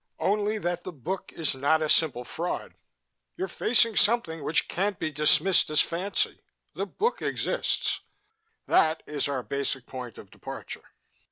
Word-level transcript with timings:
"Only 0.17 0.57
that 0.57 0.83
the 0.83 0.91
book 0.91 1.31
is 1.31 1.53
not 1.53 1.83
a 1.83 1.87
simple 1.87 2.23
fraud. 2.23 2.73
You're 3.37 3.47
facing 3.47 3.95
something 3.95 4.43
which 4.43 4.67
can't 4.67 4.97
be 4.97 5.11
dismissed 5.11 5.69
as 5.69 5.79
fancy. 5.79 6.41
The 6.73 6.87
book 6.87 7.21
exists. 7.21 7.99
That 8.65 9.03
is 9.05 9.27
our 9.27 9.43
basic 9.43 9.85
point 9.85 10.17
of 10.17 10.31
departure." 10.31 10.85